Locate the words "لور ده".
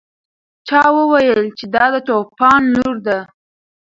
2.75-3.19